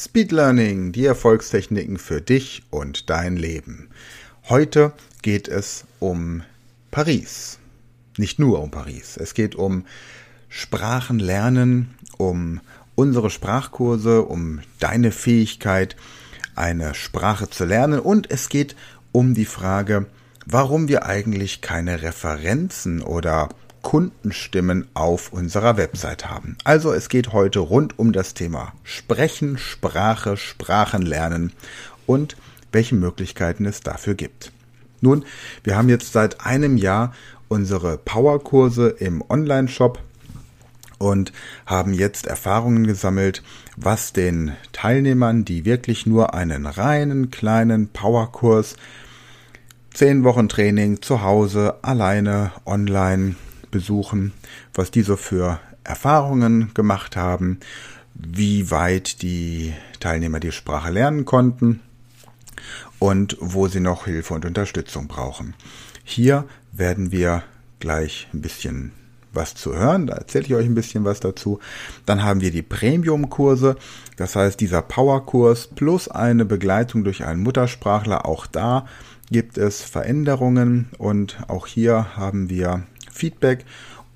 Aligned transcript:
Speed 0.00 0.30
Learning, 0.30 0.92
die 0.92 1.06
Erfolgstechniken 1.06 1.98
für 1.98 2.20
dich 2.20 2.62
und 2.70 3.10
dein 3.10 3.36
Leben. 3.36 3.88
Heute 4.48 4.92
geht 5.22 5.48
es 5.48 5.86
um 5.98 6.44
Paris. 6.92 7.58
Nicht 8.16 8.38
nur 8.38 8.62
um 8.62 8.70
Paris. 8.70 9.16
Es 9.16 9.34
geht 9.34 9.56
um 9.56 9.86
Sprachenlernen, 10.48 11.96
um 12.16 12.60
unsere 12.94 13.28
Sprachkurse, 13.28 14.22
um 14.22 14.60
deine 14.78 15.10
Fähigkeit, 15.10 15.96
eine 16.54 16.94
Sprache 16.94 17.50
zu 17.50 17.64
lernen 17.64 17.98
und 17.98 18.30
es 18.30 18.48
geht 18.48 18.76
um 19.10 19.34
die 19.34 19.46
Frage, 19.46 20.06
warum 20.46 20.86
wir 20.86 21.06
eigentlich 21.06 21.60
keine 21.60 22.02
Referenzen 22.02 23.02
oder 23.02 23.48
Kundenstimmen 23.82 24.88
auf 24.94 25.32
unserer 25.32 25.76
Website 25.76 26.28
haben. 26.28 26.56
Also 26.64 26.92
es 26.92 27.08
geht 27.08 27.32
heute 27.32 27.60
rund 27.60 27.98
um 27.98 28.12
das 28.12 28.34
Thema 28.34 28.72
Sprechen, 28.84 29.58
Sprache, 29.58 30.36
Sprachenlernen 30.36 31.52
und 32.06 32.36
welche 32.72 32.94
Möglichkeiten 32.94 33.64
es 33.66 33.80
dafür 33.80 34.14
gibt. 34.14 34.52
Nun, 35.00 35.24
wir 35.62 35.76
haben 35.76 35.88
jetzt 35.88 36.12
seit 36.12 36.44
einem 36.44 36.76
Jahr 36.76 37.14
unsere 37.48 37.98
Powerkurse 37.98 38.88
im 38.88 39.22
Online-Shop 39.28 39.98
und 40.98 41.32
haben 41.64 41.94
jetzt 41.94 42.26
Erfahrungen 42.26 42.86
gesammelt, 42.86 43.42
was 43.76 44.12
den 44.12 44.52
Teilnehmern, 44.72 45.44
die 45.44 45.64
wirklich 45.64 46.06
nur 46.06 46.34
einen 46.34 46.66
reinen 46.66 47.30
kleinen 47.30 47.88
Powerkurs, 47.88 48.76
zehn 49.94 50.24
Wochen 50.24 50.48
Training 50.48 51.00
zu 51.00 51.22
Hause, 51.22 51.76
alleine, 51.82 52.52
online 52.66 53.36
besuchen, 53.70 54.32
was 54.74 54.90
die 54.90 55.02
so 55.02 55.16
für 55.16 55.60
Erfahrungen 55.84 56.72
gemacht 56.74 57.16
haben, 57.16 57.60
wie 58.14 58.70
weit 58.70 59.22
die 59.22 59.72
Teilnehmer 60.00 60.40
die 60.40 60.52
Sprache 60.52 60.90
lernen 60.90 61.24
konnten 61.24 61.80
und 62.98 63.36
wo 63.40 63.68
sie 63.68 63.80
noch 63.80 64.04
Hilfe 64.06 64.34
und 64.34 64.44
Unterstützung 64.44 65.06
brauchen. 65.08 65.54
Hier 66.04 66.44
werden 66.72 67.12
wir 67.12 67.42
gleich 67.80 68.28
ein 68.32 68.40
bisschen 68.40 68.92
was 69.32 69.54
zu 69.54 69.74
hören, 69.74 70.06
da 70.06 70.14
erzähle 70.14 70.46
ich 70.46 70.54
euch 70.54 70.66
ein 70.66 70.74
bisschen 70.74 71.04
was 71.04 71.20
dazu. 71.20 71.60
Dann 72.06 72.24
haben 72.24 72.40
wir 72.40 72.50
die 72.50 72.62
Premium-Kurse, 72.62 73.76
das 74.16 74.34
heißt 74.34 74.58
dieser 74.60 74.82
Power-Kurs 74.82 75.68
plus 75.68 76.08
eine 76.08 76.44
Begleitung 76.44 77.04
durch 77.04 77.24
einen 77.24 77.42
Muttersprachler. 77.42 78.26
Auch 78.26 78.46
da 78.46 78.86
gibt 79.30 79.58
es 79.58 79.82
Veränderungen 79.82 80.88
und 80.98 81.38
auch 81.48 81.66
hier 81.66 82.16
haben 82.16 82.48
wir 82.48 82.84
Feedback. 83.18 83.64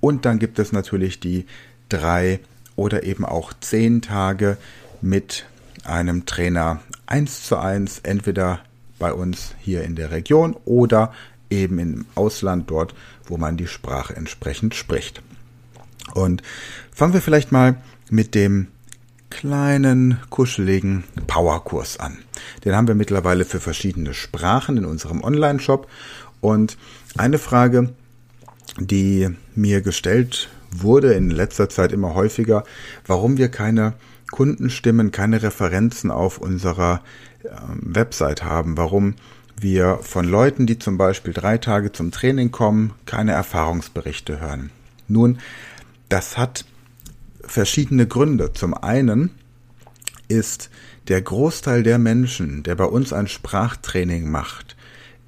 Und 0.00 0.24
dann 0.24 0.38
gibt 0.38 0.58
es 0.58 0.72
natürlich 0.72 1.20
die 1.20 1.46
drei 1.88 2.40
oder 2.76 3.02
eben 3.02 3.24
auch 3.24 3.52
zehn 3.60 4.00
Tage 4.00 4.56
mit 5.00 5.46
einem 5.84 6.26
Trainer 6.26 6.80
eins 7.06 7.44
zu 7.44 7.56
eins, 7.58 8.00
entweder 8.02 8.60
bei 8.98 9.12
uns 9.12 9.54
hier 9.60 9.82
in 9.82 9.96
der 9.96 10.10
Region 10.10 10.56
oder 10.64 11.12
eben 11.50 11.78
im 11.78 12.06
Ausland 12.14 12.70
dort, 12.70 12.94
wo 13.26 13.36
man 13.36 13.56
die 13.56 13.66
Sprache 13.66 14.16
entsprechend 14.16 14.74
spricht. 14.74 15.22
Und 16.14 16.42
fangen 16.92 17.12
wir 17.12 17.20
vielleicht 17.20 17.52
mal 17.52 17.76
mit 18.10 18.34
dem 18.34 18.68
kleinen, 19.30 20.18
kuscheligen 20.30 21.04
Powerkurs 21.26 21.98
an. 21.98 22.18
Den 22.64 22.74
haben 22.76 22.86
wir 22.86 22.94
mittlerweile 22.94 23.44
für 23.44 23.60
verschiedene 23.60 24.14
Sprachen 24.14 24.76
in 24.76 24.84
unserem 24.84 25.24
Online-Shop. 25.24 25.88
Und 26.40 26.76
eine 27.16 27.38
Frage, 27.38 27.94
die 28.78 29.28
mir 29.54 29.80
gestellt 29.80 30.48
wurde 30.70 31.12
in 31.12 31.30
letzter 31.30 31.68
Zeit 31.68 31.92
immer 31.92 32.14
häufiger, 32.14 32.64
warum 33.06 33.36
wir 33.36 33.48
keine 33.48 33.94
Kundenstimmen, 34.30 35.12
keine 35.12 35.42
Referenzen 35.42 36.10
auf 36.10 36.38
unserer 36.38 37.02
äh, 37.44 37.48
Website 37.82 38.42
haben, 38.44 38.76
warum 38.76 39.14
wir 39.60 39.98
von 40.02 40.26
Leuten, 40.26 40.66
die 40.66 40.78
zum 40.78 40.96
Beispiel 40.96 41.34
drei 41.34 41.58
Tage 41.58 41.92
zum 41.92 42.10
Training 42.10 42.50
kommen, 42.50 42.94
keine 43.06 43.32
Erfahrungsberichte 43.32 44.40
hören. 44.40 44.70
Nun, 45.06 45.38
das 46.08 46.38
hat 46.38 46.64
verschiedene 47.42 48.06
Gründe. 48.06 48.52
Zum 48.54 48.74
einen 48.74 49.30
ist 50.28 50.70
der 51.08 51.20
Großteil 51.20 51.82
der 51.82 51.98
Menschen, 51.98 52.62
der 52.62 52.74
bei 52.74 52.84
uns 52.84 53.12
ein 53.12 53.28
Sprachtraining 53.28 54.30
macht, 54.30 54.76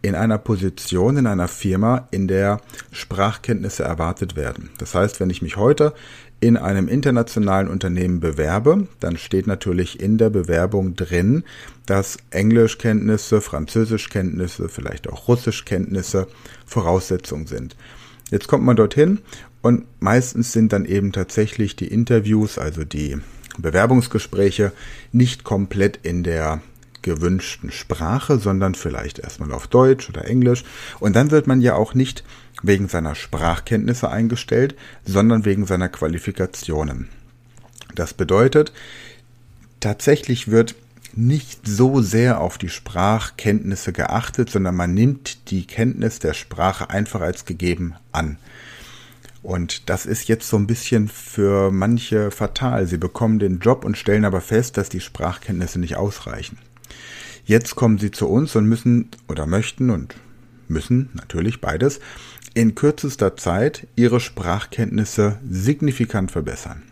in 0.04 0.15
einer 0.15 0.37
Position 0.37 1.16
in 1.16 1.26
einer 1.26 1.48
Firma, 1.48 2.09
in 2.10 2.28
der 2.28 2.60
Sprachkenntnisse 2.92 3.84
erwartet 3.84 4.37
werden. 4.37 4.69
Das 4.76 4.94
heißt, 4.94 5.19
wenn 5.19 5.31
ich 5.31 5.41
mich 5.41 5.56
heute 5.56 5.94
in 6.41 6.59
einem 6.59 6.88
internationalen 6.88 7.69
Unternehmen 7.69 8.20
bewerbe, 8.20 8.87
dann 9.00 9.16
steht 9.16 9.47
natürlich 9.47 10.00
in 10.00 10.19
der 10.19 10.28
Bewerbung 10.28 10.94
drin, 10.94 11.42
dass 11.87 12.19
Englischkenntnisse, 12.28 13.41
Französischkenntnisse, 13.41 14.69
vielleicht 14.69 15.09
auch 15.09 15.26
Russischkenntnisse 15.26 16.26
Voraussetzungen 16.66 17.47
sind. 17.47 17.75
Jetzt 18.31 18.47
kommt 18.47 18.65
man 18.65 18.76
dorthin 18.76 19.21
und 19.62 19.86
meistens 20.00 20.53
sind 20.53 20.75
dann 20.75 20.84
eben 20.84 21.12
tatsächlich 21.12 21.76
die 21.76 21.88
Interviews, 21.88 22.59
also 22.59 22.84
die 22.84 23.16
Bewerbungsgespräche, 23.56 24.72
nicht 25.12 25.44
komplett 25.44 26.00
in 26.03 26.25
der 26.25 26.60
gewünschten 27.04 27.70
Sprache, 27.70 28.38
sondern 28.38 28.75
vielleicht 28.75 29.20
erstmal 29.20 29.53
auf 29.53 29.69
Deutsch 29.69 30.09
oder 30.09 30.25
Englisch. 30.25 30.65
Und 30.98 31.15
dann 31.15 31.31
wird 31.31 31.47
man 31.47 31.60
ja 31.60 31.76
auch 31.76 31.94
nicht 31.94 32.25
wegen 32.62 32.88
seiner 32.88 33.15
Sprachkenntnisse 33.15 34.10
eingestellt, 34.10 34.75
sondern 35.04 35.44
wegen 35.44 35.66
seiner 35.66 35.88
Qualifikationen. 35.88 37.09
Das 37.94 38.15
bedeutet, 38.15 38.72
tatsächlich 39.78 40.50
wird 40.50 40.75
nicht 41.15 41.66
so 41.66 42.00
sehr 42.00 42.41
auf 42.41 42.59
die 42.59 42.69
Sprachkenntnisse 42.69 43.92
geachtet, 43.92 44.50
sondern 44.50 44.75
man 44.75 44.94
nimmt 44.94 45.50
die 45.50 45.66
Kenntnis 45.66 46.19
der 46.19 46.34
Sprache 46.34 46.91
einfach 46.91 47.21
als 47.21 47.44
gegeben 47.44 47.94
an. 48.10 48.38
Und 49.42 49.91
das 49.91 50.06
ist 50.06 50.26
jetzt 50.26 50.48
so 50.48 50.56
ein 50.56 50.66
bisschen 50.66 51.06
für 51.06 51.71
manche 51.71 52.31
fatal. 52.31 52.86
Sie 52.86 52.97
bekommen 52.97 53.38
den 53.38 53.59
Job 53.59 53.84
und 53.84 53.98
stellen 53.98 54.25
aber 54.25 54.41
fest, 54.41 54.78
dass 54.78 54.88
die 54.88 55.03
Sprachkenntnisse 55.03 55.78
nicht 55.78 55.97
ausreichen. 55.97 56.56
Jetzt 57.44 57.75
kommen 57.75 57.99
sie 57.99 58.10
zu 58.10 58.28
uns 58.28 58.56
und 58.56 58.66
müssen 58.66 59.10
oder 59.28 59.47
möchten 59.47 59.91
und 59.91 60.15
müssen 60.69 61.10
natürlich 61.15 61.60
beides 61.60 62.00
in 62.55 62.75
kürzester 62.75 63.37
Zeit 63.37 63.87
ihre 63.97 64.21
Sprachkenntnisse 64.21 65.38
signifikant 65.49 66.31
verbessern. 66.31 66.83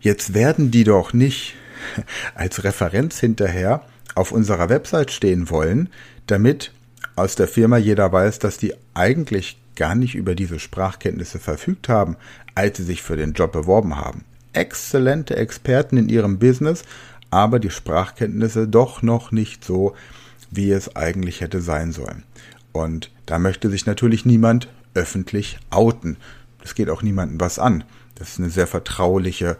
Jetzt 0.00 0.34
werden 0.34 0.70
die 0.70 0.84
doch 0.84 1.12
nicht 1.12 1.54
als 2.34 2.64
Referenz 2.64 3.18
hinterher 3.18 3.84
auf 4.14 4.32
unserer 4.32 4.68
Website 4.68 5.10
stehen 5.10 5.48
wollen, 5.48 5.88
damit 6.26 6.72
aus 7.16 7.34
der 7.34 7.48
Firma 7.48 7.78
jeder 7.78 8.12
weiß, 8.12 8.38
dass 8.40 8.58
die 8.58 8.74
eigentlich 8.94 9.58
gar 9.76 9.94
nicht 9.94 10.14
über 10.14 10.34
diese 10.34 10.58
Sprachkenntnisse 10.58 11.38
verfügt 11.38 11.88
haben, 11.88 12.16
als 12.54 12.76
sie 12.76 12.84
sich 12.84 13.02
für 13.02 13.16
den 13.16 13.32
Job 13.32 13.52
beworben 13.52 13.96
haben. 13.96 14.24
Exzellente 14.52 15.36
Experten 15.36 15.96
in 15.96 16.08
ihrem 16.08 16.38
Business, 16.38 16.82
aber 17.30 17.58
die 17.58 17.70
Sprachkenntnisse 17.70 18.68
doch 18.68 19.02
noch 19.02 19.32
nicht 19.32 19.64
so, 19.64 19.94
wie 20.50 20.70
es 20.70 20.96
eigentlich 20.96 21.40
hätte 21.40 21.60
sein 21.60 21.92
sollen. 21.92 22.24
Und 22.72 23.10
da 23.26 23.38
möchte 23.38 23.70
sich 23.70 23.86
natürlich 23.86 24.24
niemand 24.24 24.68
öffentlich 24.94 25.58
outen. 25.70 26.16
Das 26.60 26.74
geht 26.74 26.90
auch 26.90 27.02
niemandem 27.02 27.40
was 27.40 27.58
an. 27.58 27.84
Das 28.14 28.30
ist 28.30 28.38
eine 28.38 28.50
sehr 28.50 28.66
vertrauliche 28.66 29.56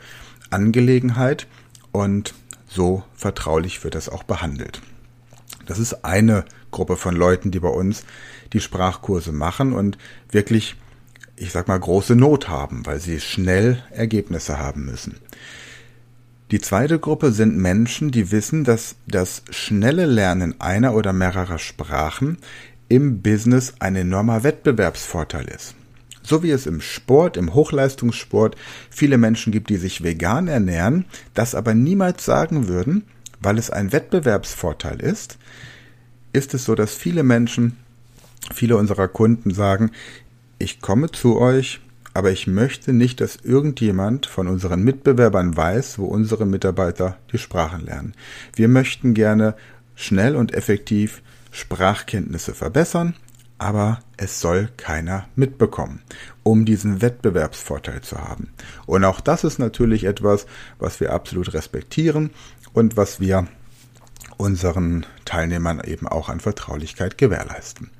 Angelegenheit 0.50 1.46
und 1.92 2.34
so 2.66 3.02
vertraulich 3.14 3.82
wird 3.84 3.94
das 3.94 4.08
auch 4.08 4.22
behandelt. 4.22 4.80
Das 5.66 5.78
ist 5.78 6.04
eine 6.04 6.44
Gruppe 6.70 6.96
von 6.96 7.14
Leuten, 7.14 7.50
die 7.50 7.60
bei 7.60 7.68
uns 7.68 8.04
die 8.52 8.60
Sprachkurse 8.60 9.32
machen 9.32 9.72
und 9.72 9.98
wirklich, 10.30 10.76
ich 11.36 11.52
sag 11.52 11.68
mal, 11.68 11.78
große 11.78 12.16
Not 12.16 12.48
haben, 12.48 12.86
weil 12.86 13.00
sie 13.00 13.20
schnell 13.20 13.82
Ergebnisse 13.90 14.58
haben 14.58 14.84
müssen. 14.84 15.16
Die 16.50 16.60
zweite 16.60 16.98
Gruppe 16.98 17.32
sind 17.32 17.58
Menschen, 17.58 18.10
die 18.10 18.30
wissen, 18.30 18.64
dass 18.64 18.96
das 19.06 19.42
schnelle 19.50 20.06
Lernen 20.06 20.58
einer 20.60 20.94
oder 20.94 21.12
mehrerer 21.12 21.58
Sprachen 21.58 22.38
im 22.88 23.20
Business 23.20 23.74
ein 23.80 23.96
enormer 23.96 24.44
Wettbewerbsvorteil 24.44 25.46
ist. 25.48 25.74
So 26.22 26.42
wie 26.42 26.50
es 26.50 26.64
im 26.64 26.80
Sport, 26.80 27.36
im 27.36 27.52
Hochleistungssport 27.52 28.56
viele 28.88 29.18
Menschen 29.18 29.52
gibt, 29.52 29.68
die 29.68 29.76
sich 29.76 30.02
vegan 30.02 30.48
ernähren, 30.48 31.04
das 31.34 31.54
aber 31.54 31.74
niemals 31.74 32.24
sagen 32.24 32.66
würden, 32.66 33.04
weil 33.40 33.58
es 33.58 33.70
ein 33.70 33.92
Wettbewerbsvorteil 33.92 35.00
ist, 35.00 35.36
ist 36.32 36.54
es 36.54 36.64
so, 36.64 36.74
dass 36.74 36.94
viele 36.94 37.24
Menschen, 37.24 37.76
viele 38.54 38.78
unserer 38.78 39.08
Kunden 39.08 39.52
sagen, 39.52 39.90
ich 40.58 40.80
komme 40.80 41.10
zu 41.10 41.38
euch, 41.38 41.80
aber 42.14 42.30
ich 42.30 42.46
möchte 42.46 42.92
nicht, 42.92 43.20
dass 43.20 43.36
irgendjemand 43.36 44.26
von 44.26 44.48
unseren 44.48 44.82
Mitbewerbern 44.82 45.56
weiß, 45.56 45.98
wo 45.98 46.06
unsere 46.06 46.46
Mitarbeiter 46.46 47.16
die 47.32 47.38
Sprachen 47.38 47.84
lernen. 47.84 48.14
Wir 48.54 48.68
möchten 48.68 49.14
gerne 49.14 49.54
schnell 49.94 50.36
und 50.36 50.54
effektiv 50.54 51.22
Sprachkenntnisse 51.50 52.54
verbessern, 52.54 53.14
aber 53.58 54.00
es 54.16 54.40
soll 54.40 54.68
keiner 54.76 55.28
mitbekommen, 55.34 56.02
um 56.42 56.64
diesen 56.64 57.02
Wettbewerbsvorteil 57.02 58.00
zu 58.02 58.18
haben. 58.18 58.52
Und 58.86 59.04
auch 59.04 59.20
das 59.20 59.44
ist 59.44 59.58
natürlich 59.58 60.04
etwas, 60.04 60.46
was 60.78 61.00
wir 61.00 61.12
absolut 61.12 61.52
respektieren 61.54 62.30
und 62.72 62.96
was 62.96 63.20
wir 63.20 63.48
unseren 64.36 65.04
Teilnehmern 65.24 65.82
eben 65.84 66.06
auch 66.06 66.28
an 66.28 66.40
Vertraulichkeit 66.40 67.18
gewährleisten. 67.18 67.90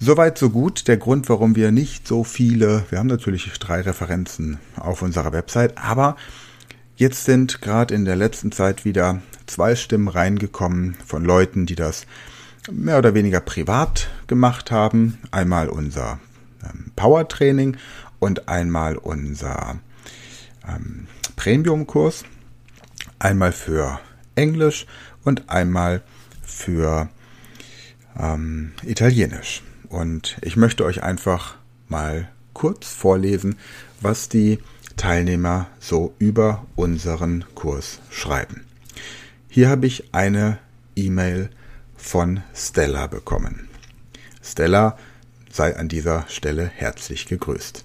Soweit, 0.00 0.38
so 0.38 0.50
gut. 0.50 0.86
Der 0.86 0.96
Grund, 0.96 1.28
warum 1.28 1.56
wir 1.56 1.72
nicht 1.72 2.06
so 2.06 2.22
viele, 2.22 2.84
wir 2.88 3.00
haben 3.00 3.08
natürlich 3.08 3.50
drei 3.58 3.80
Referenzen 3.80 4.58
auf 4.76 5.02
unserer 5.02 5.32
Website, 5.32 5.76
aber 5.76 6.16
jetzt 6.94 7.24
sind 7.24 7.60
gerade 7.60 7.96
in 7.96 8.04
der 8.04 8.14
letzten 8.14 8.52
Zeit 8.52 8.84
wieder 8.84 9.20
zwei 9.46 9.74
Stimmen 9.74 10.06
reingekommen 10.06 10.96
von 11.04 11.24
Leuten, 11.24 11.66
die 11.66 11.74
das 11.74 12.06
mehr 12.70 12.98
oder 12.98 13.14
weniger 13.14 13.40
privat 13.40 14.08
gemacht 14.28 14.70
haben. 14.70 15.18
Einmal 15.32 15.68
unser 15.68 16.20
ähm, 16.62 16.92
Power-Training 16.94 17.76
und 18.20 18.48
einmal 18.48 18.96
unser 18.96 19.80
ähm, 20.66 21.08
Premium-Kurs. 21.34 22.24
Einmal 23.18 23.50
für 23.50 23.98
Englisch 24.36 24.86
und 25.24 25.50
einmal 25.50 26.02
für 26.40 27.08
ähm, 28.16 28.74
Italienisch. 28.84 29.62
Und 29.88 30.36
ich 30.42 30.56
möchte 30.56 30.84
euch 30.84 31.02
einfach 31.02 31.56
mal 31.88 32.28
kurz 32.52 32.88
vorlesen, 32.88 33.56
was 34.00 34.28
die 34.28 34.58
Teilnehmer 34.96 35.68
so 35.78 36.14
über 36.18 36.66
unseren 36.76 37.44
Kurs 37.54 38.00
schreiben. 38.10 38.64
Hier 39.48 39.68
habe 39.68 39.86
ich 39.86 40.12
eine 40.12 40.58
E-Mail 40.96 41.50
von 41.96 42.42
Stella 42.54 43.06
bekommen. 43.06 43.68
Stella 44.42 44.98
sei 45.50 45.76
an 45.76 45.88
dieser 45.88 46.26
Stelle 46.28 46.66
herzlich 46.66 47.26
gegrüßt. 47.26 47.82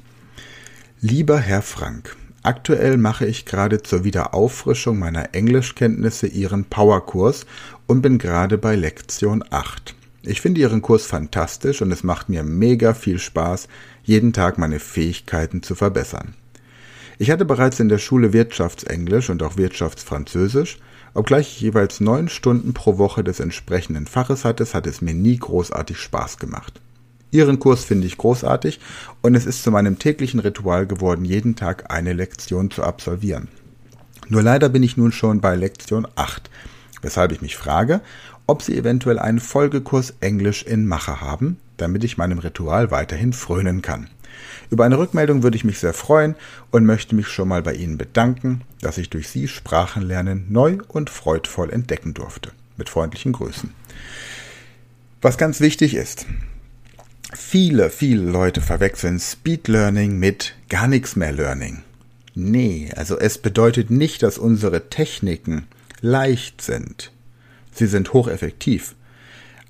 Lieber 1.02 1.40
Herr 1.40 1.62
Frank, 1.62 2.16
aktuell 2.42 2.98
mache 2.98 3.26
ich 3.26 3.46
gerade 3.46 3.84
zur 3.84 4.04
Wiederauffrischung 4.04 5.00
meiner 5.00 5.34
Englischkenntnisse 5.34 6.28
Ihren 6.28 6.66
Powerkurs 6.66 7.46
und 7.88 8.02
bin 8.02 8.18
gerade 8.18 8.58
bei 8.58 8.76
Lektion 8.76 9.44
8. 9.50 9.96
Ich 10.26 10.40
finde 10.40 10.62
Ihren 10.62 10.82
Kurs 10.82 11.06
fantastisch 11.06 11.82
und 11.82 11.92
es 11.92 12.04
macht 12.04 12.30
mir 12.30 12.44
mega 12.44 12.94
viel 12.94 13.20
Spaß, 13.20 13.68
jeden 14.04 14.32
Tag 14.32 14.58
meine 14.58 14.80
Fähigkeiten 14.80 15.62
zu 15.64 15.76
verbessern. 15.76 16.34
Ich 17.20 17.30
hatte 17.30 17.44
bereits 17.44 17.82
in 17.82 17.90
der 17.90 17.98
Schule 17.98 18.32
Wirtschaftsenglisch 18.32 19.30
und 19.30 19.44
auch 19.44 19.58
Wirtschaftsfranzösisch, 19.58 20.80
obgleich 21.14 21.50
ich 21.50 21.62
jeweils 21.62 22.00
neun 22.00 22.30
Stunden 22.30 22.74
pro 22.74 22.98
Woche 22.98 23.24
des 23.26 23.42
entsprechenden 23.42 24.08
Faches 24.08 24.46
hatte, 24.46 24.66
hat 24.74 24.88
es 24.88 25.02
mir 25.02 25.14
nie 25.14 25.38
großartig 25.38 25.98
Spaß 25.98 26.38
gemacht. 26.38 26.80
Ihren 27.32 27.60
Kurs 27.60 27.84
finde 27.84 28.08
ich 28.08 28.18
großartig 28.18 28.80
und 29.22 29.36
es 29.36 29.46
ist 29.46 29.62
zu 29.62 29.72
meinem 29.72 30.00
täglichen 30.00 30.40
Ritual 30.40 30.88
geworden, 30.88 31.26
jeden 31.26 31.58
Tag 31.58 31.92
eine 31.92 32.14
Lektion 32.14 32.72
zu 32.72 32.84
absolvieren. 32.84 33.50
Nur 34.30 34.42
leider 34.42 34.70
bin 34.70 34.84
ich 34.84 34.96
nun 34.96 35.12
schon 35.12 35.42
bei 35.42 35.56
Lektion 35.56 36.08
8, 36.16 36.50
weshalb 37.02 37.32
ich 37.34 37.42
mich 37.42 37.58
frage, 37.58 38.02
ob 38.48 38.62
Sie 38.62 38.78
eventuell 38.78 39.20
einen 39.20 39.40
Folgekurs 39.40 40.14
Englisch 40.20 40.64
in 40.64 40.88
Mache 40.88 41.22
haben, 41.22 41.58
damit 41.78 42.04
ich 42.04 42.18
meinem 42.18 42.40
Ritual 42.40 42.92
weiterhin 42.92 43.34
frönen 43.34 43.82
kann. 43.82 44.10
Über 44.70 44.86
eine 44.86 44.98
Rückmeldung 44.98 45.44
würde 45.44 45.56
ich 45.56 45.64
mich 45.64 45.80
sehr 45.80 45.94
freuen 45.94 46.36
und 46.72 46.86
möchte 46.86 47.16
mich 47.16 47.28
schon 47.28 47.48
mal 47.48 47.62
bei 47.62 47.74
Ihnen 47.74 47.98
bedanken, 47.98 48.62
dass 48.82 48.98
ich 48.98 49.10
durch 49.10 49.30
Sie 49.30 49.48
Sprachenlernen 49.48 50.48
neu 50.50 50.80
und 50.88 51.10
freudvoll 51.10 51.70
entdecken 51.70 52.14
durfte. 52.14 52.52
Mit 52.76 52.90
freundlichen 52.90 53.34
Grüßen. 53.34 53.70
Was 55.22 55.38
ganz 55.38 55.62
wichtig 55.62 55.94
ist, 55.94 56.26
viele, 57.34 57.90
viele 57.90 58.24
Leute 58.30 58.60
verwechseln 58.60 59.20
Speed 59.20 59.68
Learning 59.70 60.18
mit 60.20 60.56
gar 60.70 60.88
nichts 60.88 61.16
mehr 61.16 61.32
Learning. 61.32 61.84
Nee, 62.36 62.92
also 62.96 63.18
es 63.18 63.38
bedeutet 63.38 63.90
nicht, 63.90 64.24
dass 64.24 64.38
unsere 64.38 64.90
Techniken 64.90 65.68
leicht 66.02 66.62
sind. 66.62 67.13
Sie 67.74 67.88
sind 67.88 68.14
hocheffektiv. 68.14 68.96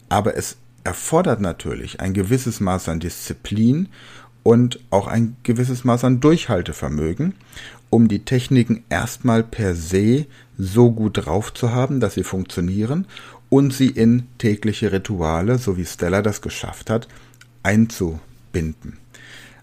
Aber 0.09 0.35
es 0.35 0.57
erfordert 0.83 1.41
natürlich 1.41 2.00
ein 2.00 2.13
gewisses 2.13 2.59
Maß 2.59 2.89
an 2.89 3.00
Disziplin 3.00 3.89
und 4.44 4.79
auch 4.89 5.07
ein 5.07 5.38
gewisses 5.44 5.83
Maß 5.83 6.03
an 6.03 6.19
Durchhaltevermögen, 6.19 7.33
um 7.89 8.07
die 8.07 8.25
Techniken 8.25 8.83
erstmal 8.89 9.44
per 9.44 9.75
se 9.75 10.25
so 10.57 10.91
gut 10.91 11.25
drauf 11.25 11.53
zu 11.53 11.71
haben, 11.71 12.00
dass 12.00 12.15
sie 12.15 12.23
funktionieren 12.23 13.07
und 13.50 13.73
sie 13.73 13.88
in 13.88 14.27
tägliche 14.38 14.91
Rituale, 14.91 15.57
so 15.57 15.77
wie 15.77 15.85
Stella 15.85 16.21
das 16.21 16.41
geschafft 16.41 16.89
hat, 16.89 17.07
einzubinden. 17.61 18.97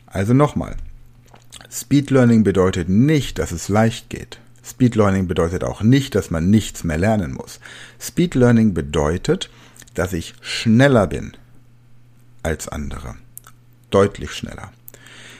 Also 0.06 0.32
nochmal, 0.32 0.76
Speed 1.70 2.10
Learning 2.10 2.42
bedeutet 2.42 2.88
nicht, 2.88 3.38
dass 3.38 3.52
es 3.52 3.68
leicht 3.68 4.08
geht. 4.08 4.40
Speed 4.62 4.94
Learning 4.94 5.26
bedeutet 5.26 5.64
auch 5.64 5.82
nicht, 5.82 6.14
dass 6.14 6.30
man 6.30 6.50
nichts 6.50 6.84
mehr 6.84 6.98
lernen 6.98 7.32
muss. 7.32 7.60
Speed 7.98 8.34
Learning 8.34 8.74
bedeutet, 8.74 9.50
dass 9.94 10.12
ich 10.12 10.34
schneller 10.40 11.06
bin 11.06 11.32
als 12.42 12.68
andere. 12.68 13.16
Deutlich 13.90 14.32
schneller. 14.32 14.72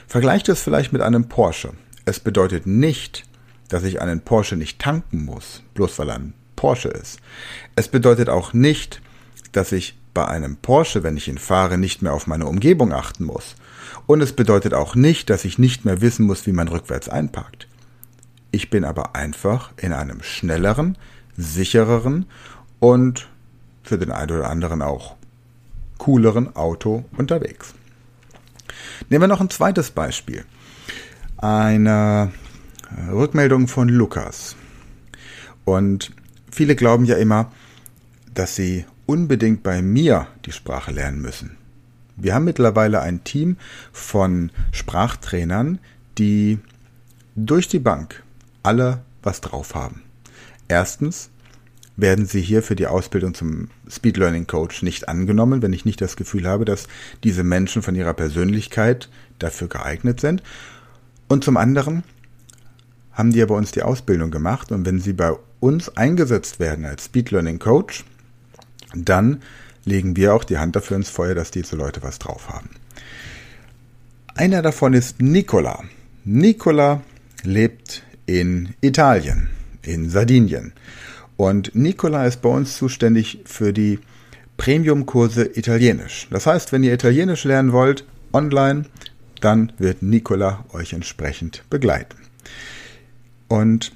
Vergleicht 0.07 0.49
es 0.49 0.61
vielleicht 0.61 0.91
mit 0.91 1.01
einem 1.01 1.29
Porsche. 1.29 1.73
Es 2.05 2.19
bedeutet 2.19 2.65
nicht, 2.67 3.25
dass 3.69 3.83
ich 3.83 4.01
einen 4.01 4.21
Porsche 4.21 4.57
nicht 4.57 4.79
tanken 4.79 5.23
muss, 5.23 5.63
bloß 5.73 5.97
weil 5.99 6.09
er 6.09 6.15
ein 6.15 6.33
Porsche 6.55 6.89
ist. 6.89 7.19
Es 7.75 7.87
bedeutet 7.87 8.29
auch 8.29 8.53
nicht, 8.53 9.01
dass 9.51 9.71
ich 9.71 9.97
bei 10.13 10.27
einem 10.27 10.57
Porsche, 10.57 11.03
wenn 11.03 11.15
ich 11.15 11.27
ihn 11.27 11.37
fahre, 11.37 11.77
nicht 11.77 12.01
mehr 12.01 12.13
auf 12.13 12.27
meine 12.27 12.47
Umgebung 12.47 12.91
achten 12.91 13.23
muss. 13.23 13.55
Und 14.07 14.21
es 14.21 14.33
bedeutet 14.33 14.73
auch 14.73 14.95
nicht, 14.95 15.29
dass 15.29 15.45
ich 15.45 15.57
nicht 15.57 15.85
mehr 15.85 16.01
wissen 16.01 16.25
muss, 16.25 16.45
wie 16.45 16.51
man 16.51 16.67
rückwärts 16.67 17.07
einparkt. 17.07 17.67
Ich 18.51 18.69
bin 18.69 18.83
aber 18.83 19.15
einfach 19.15 19.71
in 19.77 19.93
einem 19.93 20.21
schnelleren, 20.21 20.97
sichereren 21.37 22.25
und 22.79 23.29
für 23.83 23.97
den 23.97 24.11
einen 24.11 24.31
oder 24.31 24.49
anderen 24.49 24.81
auch 24.81 25.15
cooleren 25.97 26.55
Auto 26.55 27.05
unterwegs. 27.17 27.73
Nehmen 29.09 29.23
wir 29.23 29.27
noch 29.27 29.41
ein 29.41 29.49
zweites 29.49 29.91
Beispiel. 29.91 30.43
Eine 31.37 32.31
Rückmeldung 33.11 33.67
von 33.67 33.87
Lukas. 33.87 34.55
Und 35.63 36.11
viele 36.51 36.75
glauben 36.75 37.05
ja 37.05 37.17
immer, 37.17 37.51
dass 38.33 38.55
sie 38.55 38.85
unbedingt 39.05 39.63
bei 39.63 39.81
mir 39.81 40.27
die 40.45 40.51
Sprache 40.51 40.91
lernen 40.91 41.21
müssen. 41.21 41.57
Wir 42.15 42.35
haben 42.35 42.45
mittlerweile 42.45 43.01
ein 43.01 43.23
Team 43.23 43.57
von 43.91 44.51
Sprachtrainern, 44.71 45.79
die 46.17 46.59
durch 47.35 47.67
die 47.67 47.79
Bank 47.79 48.23
alle 48.63 49.01
was 49.23 49.41
drauf 49.41 49.75
haben. 49.75 50.01
Erstens 50.67 51.29
werden 51.97 52.25
sie 52.25 52.41
hier 52.41 52.63
für 52.63 52.75
die 52.75 52.87
Ausbildung 52.87 53.33
zum 53.33 53.69
Speed 53.89 54.17
Learning 54.17 54.47
Coach 54.47 54.81
nicht 54.81 55.07
angenommen, 55.07 55.61
wenn 55.61 55.73
ich 55.73 55.85
nicht 55.85 56.01
das 56.01 56.15
Gefühl 56.15 56.47
habe, 56.47 56.65
dass 56.65 56.87
diese 57.23 57.43
Menschen 57.43 57.81
von 57.81 57.95
ihrer 57.95 58.13
Persönlichkeit 58.13 59.09
dafür 59.39 59.67
geeignet 59.67 60.19
sind. 60.19 60.41
Und 61.27 61.43
zum 61.43 61.57
anderen 61.57 62.03
haben 63.11 63.31
die 63.31 63.39
ja 63.39 63.45
bei 63.45 63.55
uns 63.55 63.71
die 63.71 63.83
Ausbildung 63.83 64.31
gemacht 64.31 64.71
und 64.71 64.85
wenn 64.85 64.99
sie 64.99 65.13
bei 65.13 65.33
uns 65.59 65.95
eingesetzt 65.95 66.59
werden 66.59 66.85
als 66.85 67.05
Speed 67.05 67.31
Learning 67.31 67.59
Coach, 67.59 68.05
dann 68.95 69.41
legen 69.85 70.15
wir 70.15 70.33
auch 70.33 70.43
die 70.43 70.57
Hand 70.57 70.75
dafür 70.75 70.97
ins 70.97 71.09
Feuer, 71.09 71.35
dass 71.35 71.51
diese 71.51 71.75
Leute 71.75 72.03
was 72.03 72.19
drauf 72.19 72.49
haben. 72.49 72.69
Einer 74.35 74.61
davon 74.61 74.93
ist 74.93 75.21
Nicola. 75.21 75.83
Nicola 76.23 77.01
lebt 77.43 78.03
in 78.25 78.73
Italien, 78.81 79.49
in 79.81 80.09
Sardinien. 80.09 80.73
Und 81.37 81.73
Nicola 81.75 82.25
ist 82.25 82.41
bei 82.41 82.49
uns 82.49 82.77
zuständig 82.77 83.41
für 83.45 83.73
die 83.73 83.99
Premium-Kurse 84.57 85.57
Italienisch. 85.57 86.27
Das 86.29 86.45
heißt, 86.45 86.71
wenn 86.71 86.83
ihr 86.83 86.93
Italienisch 86.93 87.45
lernen 87.45 87.71
wollt, 87.71 88.05
online, 88.31 88.85
dann 89.39 89.73
wird 89.79 90.03
Nicola 90.03 90.65
euch 90.71 90.93
entsprechend 90.93 91.63
begleiten. 91.69 92.17
Und 93.47 93.91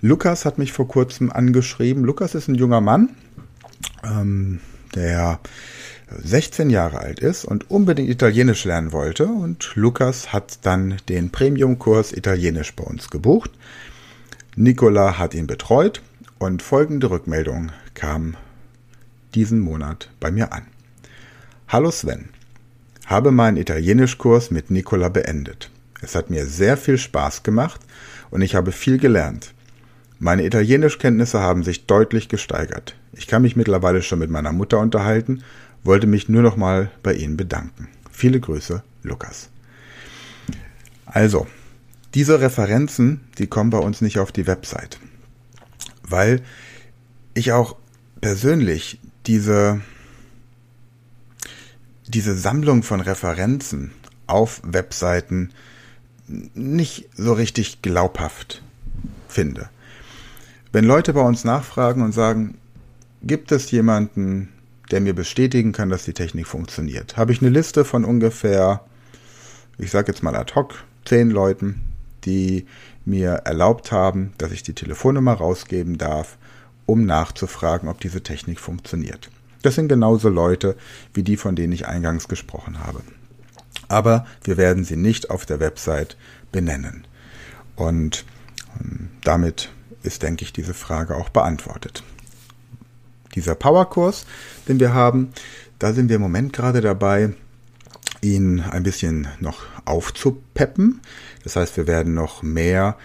Lukas 0.00 0.44
hat 0.44 0.58
mich 0.58 0.72
vor 0.72 0.88
kurzem 0.88 1.30
angeschrieben. 1.30 2.04
Lukas 2.04 2.34
ist 2.34 2.48
ein 2.48 2.54
junger 2.54 2.80
Mann, 2.80 3.10
ähm, 4.02 4.60
der 4.94 5.40
16 6.10 6.70
Jahre 6.70 6.98
alt 7.00 7.20
ist 7.20 7.44
und 7.44 7.70
unbedingt 7.70 8.08
Italienisch 8.08 8.64
lernen 8.64 8.92
wollte. 8.92 9.26
Und 9.26 9.72
Lukas 9.74 10.32
hat 10.32 10.60
dann 10.62 10.96
den 11.08 11.30
Premium-Kurs 11.30 12.12
Italienisch 12.12 12.74
bei 12.74 12.84
uns 12.84 13.10
gebucht. 13.10 13.50
Nicola 14.56 15.18
hat 15.18 15.34
ihn 15.34 15.46
betreut 15.46 16.02
und 16.38 16.62
folgende 16.62 17.10
Rückmeldung 17.10 17.70
kam 17.94 18.36
diesen 19.34 19.60
Monat 19.60 20.10
bei 20.20 20.30
mir 20.30 20.52
an. 20.52 20.62
Hallo 21.68 21.90
Sven, 21.90 22.30
habe 23.06 23.30
meinen 23.30 23.56
Italienischkurs 23.56 24.50
mit 24.50 24.70
Nicola 24.70 25.10
beendet. 25.10 25.70
Es 26.00 26.14
hat 26.14 26.30
mir 26.30 26.46
sehr 26.46 26.76
viel 26.76 26.98
Spaß 26.98 27.42
gemacht 27.42 27.80
und 28.30 28.40
ich 28.42 28.54
habe 28.54 28.72
viel 28.72 28.98
gelernt. 28.98 29.52
Meine 30.18 30.44
Italienischkenntnisse 30.44 31.40
haben 31.40 31.62
sich 31.62 31.86
deutlich 31.86 32.28
gesteigert. 32.28 32.96
Ich 33.12 33.26
kann 33.26 33.42
mich 33.42 33.54
mittlerweile 33.54 34.02
schon 34.02 34.18
mit 34.18 34.30
meiner 34.30 34.52
Mutter 34.52 34.78
unterhalten 34.80 35.44
wollte 35.84 36.06
mich 36.06 36.28
nur 36.28 36.42
noch 36.42 36.56
mal 36.56 36.90
bei 37.02 37.14
Ihnen 37.14 37.36
bedanken. 37.36 37.88
Viele 38.10 38.40
Grüße, 38.40 38.82
Lukas. 39.02 39.48
Also, 41.06 41.46
diese 42.14 42.40
Referenzen, 42.40 43.20
die 43.38 43.46
kommen 43.46 43.70
bei 43.70 43.78
uns 43.78 44.00
nicht 44.00 44.18
auf 44.18 44.32
die 44.32 44.46
Website, 44.46 44.98
weil 46.02 46.42
ich 47.34 47.52
auch 47.52 47.76
persönlich 48.20 48.98
diese, 49.26 49.80
diese 52.06 52.36
Sammlung 52.36 52.82
von 52.82 53.00
Referenzen 53.00 53.92
auf 54.26 54.60
Webseiten 54.64 55.50
nicht 56.26 57.08
so 57.16 57.32
richtig 57.32 57.82
glaubhaft 57.82 58.62
finde. 59.28 59.70
Wenn 60.72 60.84
Leute 60.84 61.12
bei 61.14 61.22
uns 61.22 61.44
nachfragen 61.44 62.02
und 62.02 62.12
sagen, 62.12 62.58
gibt 63.22 63.52
es 63.52 63.70
jemanden, 63.70 64.48
der 64.90 65.00
mir 65.00 65.14
bestätigen 65.14 65.72
kann, 65.72 65.90
dass 65.90 66.04
die 66.04 66.14
Technik 66.14 66.46
funktioniert, 66.46 67.16
habe 67.16 67.32
ich 67.32 67.40
eine 67.40 67.50
Liste 67.50 67.84
von 67.84 68.04
ungefähr, 68.04 68.84
ich 69.78 69.90
sage 69.90 70.12
jetzt 70.12 70.22
mal 70.22 70.36
ad 70.36 70.54
hoc, 70.54 70.84
zehn 71.04 71.30
Leuten, 71.30 71.82
die 72.24 72.66
mir 73.04 73.30
erlaubt 73.44 73.92
haben, 73.92 74.32
dass 74.38 74.52
ich 74.52 74.62
die 74.62 74.74
Telefonnummer 74.74 75.34
rausgeben 75.34 75.98
darf, 75.98 76.36
um 76.86 77.04
nachzufragen, 77.04 77.88
ob 77.88 78.00
diese 78.00 78.22
Technik 78.22 78.60
funktioniert. 78.60 79.30
Das 79.62 79.74
sind 79.74 79.88
genauso 79.88 80.28
Leute 80.28 80.76
wie 81.14 81.22
die, 81.22 81.36
von 81.36 81.56
denen 81.56 81.72
ich 81.72 81.86
eingangs 81.86 82.28
gesprochen 82.28 82.78
habe. 82.86 83.00
Aber 83.88 84.26
wir 84.44 84.56
werden 84.56 84.84
sie 84.84 84.96
nicht 84.96 85.30
auf 85.30 85.46
der 85.46 85.60
Website 85.60 86.16
benennen. 86.52 87.06
Und 87.76 88.24
ähm, 88.80 89.10
damit 89.24 89.70
ist, 90.02 90.22
denke 90.22 90.44
ich, 90.44 90.52
diese 90.52 90.74
Frage 90.74 91.16
auch 91.16 91.28
beantwortet. 91.28 92.02
Dieser 93.34 93.54
Powerkurs, 93.54 94.26
den 94.68 94.80
wir 94.80 94.94
haben, 94.94 95.30
da 95.78 95.92
sind 95.92 96.08
wir 96.08 96.16
im 96.16 96.22
Moment 96.22 96.52
gerade 96.52 96.80
dabei, 96.80 97.34
ihn 98.20 98.60
ein 98.60 98.82
bisschen 98.82 99.28
noch 99.40 99.62
aufzupeppen. 99.84 101.00
Das 101.44 101.56
heißt, 101.56 101.76
wir 101.76 101.86
werden 101.86 102.14
noch 102.14 102.42
mehr 102.42 102.96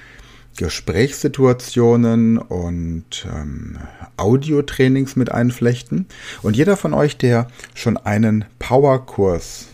Gesprächssituationen 0.57 2.37
und 2.37 3.25
ähm, 3.33 3.77
Audiotrainings 4.17 5.15
mit 5.15 5.31
einflechten. 5.31 6.07
Und 6.41 6.55
jeder 6.55 6.77
von 6.77 6.93
euch, 6.93 7.17
der 7.17 7.47
schon 7.73 7.97
einen 7.97 8.45
Powerkurs 8.59 9.67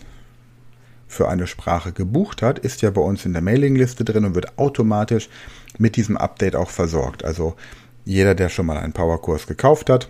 für 1.06 1.28
eine 1.28 1.46
Sprache 1.46 1.92
gebucht 1.92 2.40
hat, 2.40 2.58
ist 2.58 2.82
ja 2.82 2.90
bei 2.90 3.00
uns 3.00 3.24
in 3.26 3.32
der 3.32 3.42
Mailingliste 3.42 4.04
drin 4.04 4.24
und 4.24 4.34
wird 4.34 4.58
automatisch 4.58 5.28
mit 5.76 5.96
diesem 5.96 6.16
Update 6.16 6.56
auch 6.56 6.70
versorgt. 6.70 7.24
Also 7.24 7.56
jeder, 8.04 8.34
der 8.34 8.48
schon 8.48 8.66
mal 8.66 8.78
einen 8.78 8.92
Powerkurs 8.92 9.46
gekauft 9.46 9.90
hat, 9.90 10.08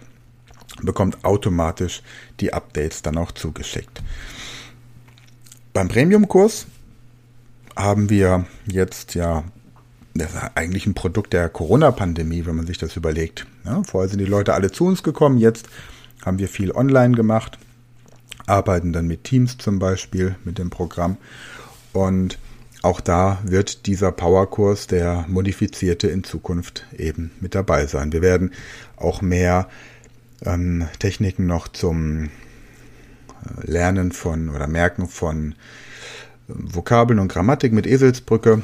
bekommt 0.82 1.24
automatisch 1.24 2.02
die 2.40 2.52
Updates 2.52 3.02
dann 3.02 3.18
auch 3.18 3.32
zugeschickt. 3.32 4.02
Beim 5.72 5.88
Premium-Kurs 5.88 6.66
haben 7.76 8.10
wir 8.10 8.46
jetzt 8.66 9.14
ja, 9.14 9.44
das 10.14 10.34
ist 10.34 10.50
eigentlich 10.54 10.86
ein 10.86 10.94
Produkt 10.94 11.32
der 11.32 11.48
Corona-Pandemie, 11.48 12.44
wenn 12.46 12.56
man 12.56 12.66
sich 12.66 12.78
das 12.78 12.96
überlegt. 12.96 13.46
Ja, 13.64 13.82
vorher 13.84 14.08
sind 14.08 14.18
die 14.18 14.24
Leute 14.24 14.54
alle 14.54 14.70
zu 14.70 14.84
uns 14.84 15.02
gekommen, 15.02 15.38
jetzt 15.38 15.68
haben 16.24 16.38
wir 16.38 16.48
viel 16.48 16.72
online 16.72 17.14
gemacht, 17.14 17.58
arbeiten 18.46 18.92
dann 18.92 19.06
mit 19.06 19.24
Teams 19.24 19.58
zum 19.58 19.78
Beispiel, 19.78 20.36
mit 20.44 20.58
dem 20.58 20.70
Programm. 20.70 21.16
Und 21.92 22.38
auch 22.82 23.00
da 23.00 23.38
wird 23.44 23.86
dieser 23.86 24.10
Powerkurs, 24.10 24.86
der 24.86 25.24
modifizierte, 25.28 26.08
in 26.08 26.24
Zukunft 26.24 26.86
eben 26.96 27.30
mit 27.40 27.54
dabei 27.54 27.86
sein. 27.86 28.12
Wir 28.12 28.22
werden 28.22 28.52
auch 28.96 29.22
mehr 29.22 29.68
ähm, 30.42 30.88
Techniken 30.98 31.46
noch 31.46 31.68
zum 31.68 32.24
äh, 32.24 32.30
Lernen 33.62 34.12
von 34.12 34.48
oder 34.48 34.66
Merken 34.66 35.08
von 35.08 35.54
Vokabeln 36.48 37.18
und 37.18 37.28
Grammatik 37.28 37.72
mit 37.72 37.86
Eselsbrücke 37.86 38.62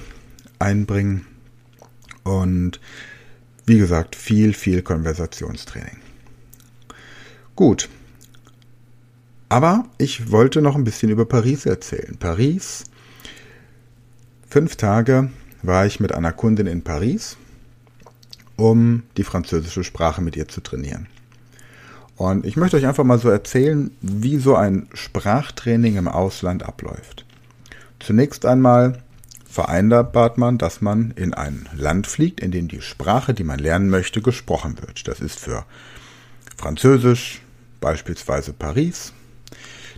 einbringen. 0.59 1.27
Und 2.25 2.81
wie 3.67 3.79
gesagt, 3.79 4.17
viel, 4.17 4.53
viel 4.53 4.83
Konversationstraining. 4.83 5.99
Gut. 7.55 7.89
Aber 9.49 9.85
ich 9.99 10.33
wollte 10.33 10.61
noch 10.61 10.75
ein 10.75 10.85
bisschen 10.85 11.11
über 11.11 11.25
Paris 11.25 11.67
erzählen. 11.67 12.17
Paris, 12.19 12.85
fünf 14.49 14.77
Tage 14.77 15.31
war 15.63 15.87
ich 15.87 16.01
mit 16.01 16.13
einer 16.13 16.33
Kundin 16.33 16.67
in 16.67 16.83
Paris, 16.83 17.37
um 18.57 19.05
die 19.17 19.25
französische 19.25 19.85
Sprache 19.85 20.21
mit 20.21 20.37
ihr 20.37 20.49
zu 20.49 20.61
trainieren. 20.61 21.07
Und 22.17 22.47
ich 22.47 22.57
möchte 22.57 22.77
euch 22.77 22.87
einfach 22.87 23.05
mal 23.05 23.19
so 23.19 23.29
erzählen, 23.29 23.91
wie 24.01 24.39
so 24.39 24.57
ein 24.57 24.89
Sprachtraining 24.95 25.97
im 25.97 26.09
Ausland 26.09 26.63
abläuft. 26.63 27.27
Zunächst 28.01 28.47
einmal 28.47 29.03
vereinbart 29.49 30.39
man, 30.39 30.59
dass 30.59 30.81
man 30.81 31.13
in 31.13 31.35
ein 31.35 31.69
Land 31.75 32.07
fliegt, 32.07 32.41
in 32.41 32.51
dem 32.51 32.69
die 32.69 32.81
Sprache, 32.81 33.35
die 33.35 33.45
man 33.45 33.59
lernen 33.59 33.91
möchte, 33.91 34.23
gesprochen 34.23 34.77
wird. 34.81 35.09
Das 35.09 35.21
ist 35.21 35.39
für 35.39 35.65
Französisch 36.57 37.43
beispielsweise 37.81 38.53
Paris. 38.53 39.13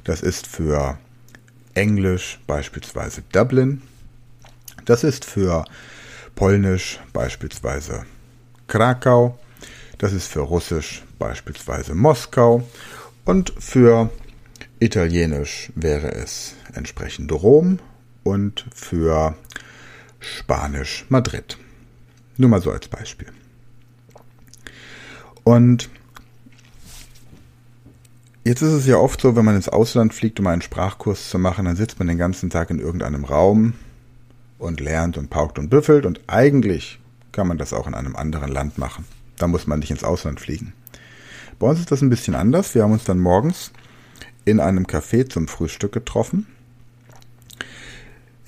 Das 0.04 0.20
ist 0.20 0.46
für 0.46 0.98
Englisch 1.75 2.40
beispielsweise 2.46 3.22
Dublin. 3.32 3.82
Das 4.84 5.04
ist 5.04 5.25
für 5.25 5.64
Polnisch 6.34 6.98
beispielsweise 7.12 8.06
Krakau. 8.66 9.38
Das 9.98 10.12
ist 10.12 10.28
für 10.28 10.40
Russisch 10.40 11.02
beispielsweise 11.18 11.94
Moskau. 11.94 12.62
Und 13.25 13.52
für 13.58 14.10
Italienisch 14.78 15.72
wäre 15.75 16.12
es 16.12 16.54
entsprechend 16.72 17.32
Rom 17.32 17.78
und 18.22 18.66
für 18.75 19.37
Spanisch 20.20 21.04
Madrid. 21.08 21.58
Nur 22.37 22.50
mal 22.50 22.62
so 22.62 22.70
als 22.70 22.88
Beispiel. 22.88 23.28
Und 25.44 25.88
jetzt 28.44 28.62
ist 28.62 28.72
es 28.72 28.87
ja 28.87 28.96
oft 28.96 29.20
so, 29.20 29.34
wenn 29.34 29.44
man 29.44 29.56
ins 29.56 29.68
Ausland 29.68 30.14
fliegt, 30.14 30.38
um 30.38 30.46
einen 30.46 30.62
Sprachkurs 30.62 31.30
zu 31.30 31.38
machen, 31.38 31.64
dann 31.64 31.76
sitzt 31.76 31.98
man 31.98 32.08
den 32.08 32.18
ganzen 32.18 32.50
Tag 32.50 32.70
in 32.70 32.78
irgendeinem 32.78 33.25
Raum 33.25 33.75
und 34.58 34.80
lernt 34.80 35.16
und 35.16 35.30
paukt 35.30 35.58
und 35.58 35.70
büffelt 35.70 36.06
und 36.06 36.20
eigentlich 36.26 37.00
kann 37.32 37.48
man 37.48 37.58
das 37.58 37.72
auch 37.72 37.87
in 37.87 37.94
einem 37.94 38.16
anderen 38.16 38.50
Land 38.50 38.78
machen. 38.78 39.04
Da 39.37 39.46
muss 39.46 39.66
man 39.66 39.78
nicht 39.78 39.90
ins 39.90 40.04
Ausland 40.04 40.40
fliegen. 40.40 40.72
Bei 41.58 41.68
uns 41.68 41.80
ist 41.80 41.90
das 41.90 42.02
ein 42.02 42.10
bisschen 42.10 42.34
anders. 42.34 42.74
Wir 42.74 42.82
haben 42.82 42.92
uns 42.92 43.04
dann 43.04 43.18
morgens 43.18 43.72
in 44.44 44.60
einem 44.60 44.86
Café 44.86 45.28
zum 45.28 45.48
Frühstück 45.48 45.92
getroffen 45.92 46.46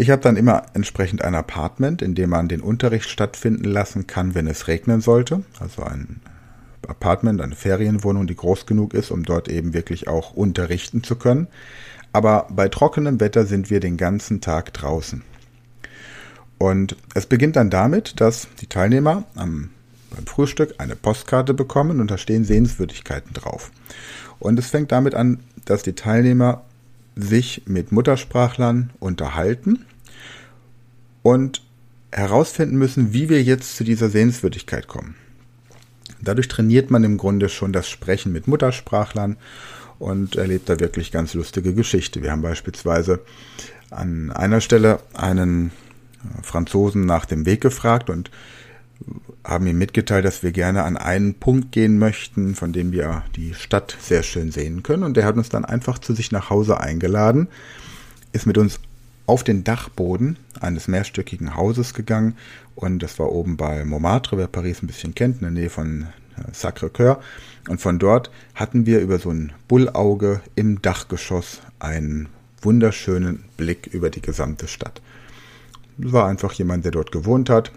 ich 0.00 0.08
habe 0.08 0.22
dann 0.22 0.38
immer 0.38 0.62
entsprechend 0.72 1.20
ein 1.20 1.34
Apartment, 1.34 2.00
in 2.00 2.14
dem 2.14 2.30
man 2.30 2.48
den 2.48 2.62
Unterricht 2.62 3.10
stattfinden 3.10 3.64
lassen 3.64 4.06
kann, 4.06 4.34
wenn 4.34 4.46
es 4.46 4.66
regnen 4.66 5.02
sollte. 5.02 5.42
Also 5.58 5.82
ein 5.82 6.22
Apartment, 6.88 7.42
eine 7.42 7.54
Ferienwohnung, 7.54 8.26
die 8.26 8.34
groß 8.34 8.64
genug 8.64 8.94
ist, 8.94 9.10
um 9.10 9.24
dort 9.24 9.50
eben 9.50 9.74
wirklich 9.74 10.08
auch 10.08 10.32
unterrichten 10.32 11.04
zu 11.04 11.16
können. 11.16 11.48
Aber 12.14 12.46
bei 12.48 12.70
trockenem 12.70 13.20
Wetter 13.20 13.44
sind 13.44 13.68
wir 13.68 13.78
den 13.78 13.98
ganzen 13.98 14.40
Tag 14.40 14.72
draußen. 14.72 15.22
Und 16.56 16.96
es 17.12 17.26
beginnt 17.26 17.56
dann 17.56 17.68
damit, 17.68 18.22
dass 18.22 18.48
die 18.62 18.68
Teilnehmer 18.68 19.24
am, 19.34 19.68
beim 20.10 20.26
Frühstück 20.26 20.74
eine 20.78 20.96
Postkarte 20.96 21.54
bekommen 21.54 22.00
und 22.00 22.10
da 22.10 22.18
stehen 22.18 22.44
Sehenswürdigkeiten 22.44 23.32
drauf. 23.32 23.70
Und 24.38 24.58
es 24.58 24.68
fängt 24.68 24.92
damit 24.92 25.14
an, 25.14 25.40
dass 25.64 25.82
die 25.82 25.94
Teilnehmer 25.94 26.62
sich 27.16 27.62
mit 27.66 27.92
Muttersprachlern 27.92 28.90
unterhalten 28.98 29.84
und 31.22 31.62
herausfinden 32.12 32.76
müssen, 32.76 33.12
wie 33.12 33.28
wir 33.28 33.42
jetzt 33.42 33.76
zu 33.76 33.84
dieser 33.84 34.08
Sehenswürdigkeit 34.08 34.88
kommen. 34.88 35.14
Dadurch 36.22 36.48
trainiert 36.48 36.90
man 36.90 37.04
im 37.04 37.16
Grunde 37.16 37.48
schon 37.48 37.72
das 37.72 37.88
Sprechen 37.88 38.32
mit 38.32 38.46
Muttersprachlern 38.46 39.36
und 39.98 40.36
erlebt 40.36 40.68
da 40.68 40.80
wirklich 40.80 41.12
ganz 41.12 41.34
lustige 41.34 41.74
Geschichte. 41.74 42.22
Wir 42.22 42.32
haben 42.32 42.42
beispielsweise 42.42 43.20
an 43.90 44.30
einer 44.30 44.60
Stelle 44.60 45.00
einen 45.14 45.72
Franzosen 46.42 47.06
nach 47.06 47.24
dem 47.24 47.46
Weg 47.46 47.60
gefragt 47.60 48.10
und 48.10 48.30
haben 49.44 49.66
ihm 49.66 49.78
mitgeteilt, 49.78 50.25
dass 50.25 50.42
wir 50.42 50.52
gerne 50.52 50.85
an 50.85 50.97
einen 50.97 51.35
Punkt 51.35 51.73
gehen 51.73 51.99
möchten, 51.99 52.54
von 52.54 52.73
dem 52.73 52.92
wir 52.92 53.25
die 53.37 53.54
Stadt 53.54 53.97
sehr 54.00 54.23
schön 54.23 54.50
sehen 54.52 54.82
können. 54.82 55.02
Und 55.02 55.16
der 55.16 55.25
hat 55.25 55.37
uns 55.37 55.49
dann 55.49 55.64
einfach 55.64 55.99
zu 55.99 56.14
sich 56.14 56.30
nach 56.30 56.50
Hause 56.50 56.80
eingeladen, 56.80 57.49
ist 58.32 58.47
mit 58.47 58.59
uns 58.59 58.80
auf 59.26 59.44
den 59.44 59.64
Dachboden 59.64 60.38
eines 60.61 60.88
mehrstöckigen 60.88 61.54
Hauses 61.54 61.94
gegangen 61.94 62.37
und 62.80 63.02
das 63.02 63.18
war 63.18 63.30
oben 63.30 63.56
bei 63.56 63.85
Montmartre, 63.85 64.38
wer 64.38 64.47
Paris 64.47 64.82
ein 64.82 64.87
bisschen 64.87 65.14
kennt, 65.14 65.37
in 65.37 65.42
der 65.42 65.50
Nähe 65.50 65.70
von 65.70 66.06
äh, 66.37 66.50
Sacré-Cœur. 66.52 67.18
Und 67.68 67.80
von 67.80 67.99
dort 67.99 68.30
hatten 68.54 68.87
wir 68.87 69.00
über 69.00 69.18
so 69.18 69.30
ein 69.30 69.52
Bullauge 69.68 70.40
im 70.56 70.80
Dachgeschoss 70.80 71.61
einen 71.78 72.30
wunderschönen 72.62 73.44
Blick 73.59 73.87
über 73.88 74.09
die 74.09 74.23
gesamte 74.23 74.66
Stadt. 74.66 75.02
Es 76.02 76.12
war 76.12 76.26
einfach 76.26 76.52
jemand, 76.54 76.87
der 76.87 76.92
dort 76.92 77.12
gewohnt 77.12 77.50
hat 77.50 77.70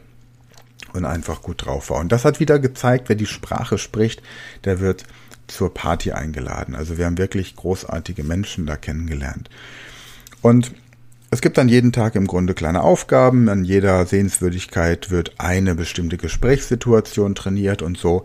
und 0.93 1.05
einfach 1.05 1.41
gut 1.41 1.65
drauf 1.65 1.89
war. 1.89 1.99
Und 1.99 2.11
das 2.11 2.25
hat 2.25 2.39
wieder 2.39 2.59
gezeigt, 2.59 3.09
wer 3.09 3.15
die 3.15 3.25
Sprache 3.25 3.77
spricht, 3.77 4.21
der 4.63 4.79
wird 4.79 5.05
zur 5.47 5.73
Party 5.73 6.11
eingeladen. 6.11 6.75
Also 6.75 6.97
wir 6.97 7.05
haben 7.05 7.17
wirklich 7.17 7.55
großartige 7.55 8.23
Menschen 8.23 8.65
da 8.65 8.75
kennengelernt. 8.77 9.49
Und 10.41 10.71
es 11.31 11.41
gibt 11.41 11.57
dann 11.57 11.67
jeden 11.67 11.91
Tag 11.91 12.15
im 12.15 12.27
Grunde 12.27 12.53
kleine 12.53 12.81
Aufgaben. 12.81 13.49
An 13.49 13.65
jeder 13.65 14.05
Sehenswürdigkeit 14.05 15.09
wird 15.09 15.33
eine 15.39 15.73
bestimmte 15.73 16.17
Gesprächssituation 16.17 17.33
trainiert 17.33 17.81
und 17.81 17.97
so 17.97 18.23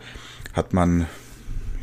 hat 0.52 0.74
man, 0.74 1.06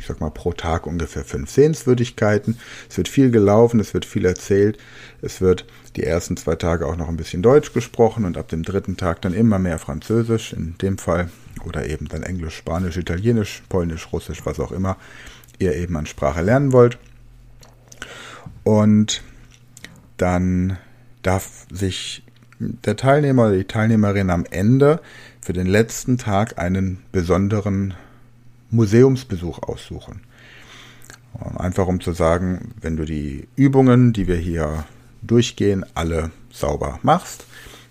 ich 0.06 0.08
sag 0.08 0.20
mal, 0.20 0.30
pro 0.30 0.52
Tag 0.52 0.86
ungefähr 0.86 1.24
fünf 1.24 1.50
Sehenswürdigkeiten. 1.50 2.60
Es 2.88 2.96
wird 2.96 3.08
viel 3.08 3.32
gelaufen, 3.32 3.80
es 3.80 3.92
wird 3.92 4.04
viel 4.04 4.24
erzählt. 4.24 4.78
Es 5.20 5.40
wird 5.40 5.66
die 5.96 6.04
ersten 6.04 6.36
zwei 6.36 6.54
Tage 6.54 6.86
auch 6.86 6.94
noch 6.94 7.08
ein 7.08 7.16
bisschen 7.16 7.42
Deutsch 7.42 7.72
gesprochen 7.72 8.24
und 8.24 8.38
ab 8.38 8.46
dem 8.46 8.62
dritten 8.62 8.96
Tag 8.96 9.20
dann 9.22 9.34
immer 9.34 9.58
mehr 9.58 9.80
Französisch 9.80 10.52
in 10.52 10.78
dem 10.78 10.96
Fall 10.96 11.28
oder 11.64 11.88
eben 11.88 12.06
dann 12.06 12.22
Englisch, 12.22 12.54
Spanisch, 12.56 12.96
Italienisch, 12.96 13.64
Polnisch, 13.68 14.12
Russisch, 14.12 14.46
was 14.46 14.60
auch 14.60 14.70
immer 14.70 14.96
ihr 15.58 15.74
eben 15.74 15.96
an 15.96 16.06
Sprache 16.06 16.40
lernen 16.40 16.72
wollt. 16.72 16.98
Und 18.62 19.24
dann 20.18 20.78
darf 21.22 21.66
sich 21.72 22.22
der 22.60 22.94
Teilnehmer 22.94 23.46
oder 23.46 23.56
die 23.56 23.64
Teilnehmerin 23.64 24.30
am 24.30 24.44
Ende 24.48 25.00
für 25.40 25.52
den 25.52 25.66
letzten 25.66 26.16
Tag 26.16 26.60
einen 26.60 27.02
besonderen 27.10 27.94
Museumsbesuch 28.70 29.62
aussuchen. 29.62 30.22
Einfach 31.56 31.86
um 31.86 32.00
zu 32.00 32.12
sagen, 32.12 32.74
wenn 32.80 32.96
du 32.96 33.04
die 33.04 33.48
Übungen, 33.56 34.12
die 34.12 34.26
wir 34.26 34.36
hier 34.36 34.84
durchgehen, 35.22 35.84
alle 35.94 36.30
sauber 36.50 36.98
machst 37.02 37.44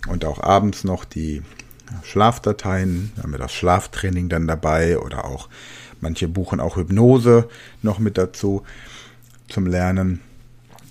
und 0.07 0.25
auch 0.25 0.41
abends 0.41 0.83
noch 0.83 1.05
die 1.05 1.43
Schlafdateien, 2.03 3.11
haben 3.21 3.31
wir 3.31 3.39
das 3.39 3.53
Schlaftraining 3.53 4.29
dann 4.29 4.47
dabei 4.47 4.97
oder 4.97 5.25
auch 5.25 5.49
manche 6.01 6.27
buchen 6.27 6.59
auch 6.59 6.75
Hypnose 6.75 7.47
noch 7.81 7.99
mit 7.99 8.17
dazu 8.17 8.63
zum 9.47 9.67
Lernen. 9.67 10.21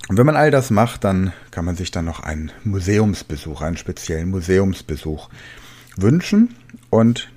Und 0.09 0.19
wenn 0.19 0.27
man 0.27 0.37
all 0.37 0.51
das 0.51 0.71
macht, 0.71 1.05
dann 1.05 1.33
kann 1.51 1.65
man 1.65 1.77
sich 1.77 1.91
dann 1.91 2.05
noch 2.05 2.21
einen 2.21 2.53
Museumsbesuch, 2.63 3.63
einen 3.63 3.77
speziellen 3.77 4.31
Museumsbesuch 4.31 5.29
wünschen. 5.97 6.55
Und 6.91 7.31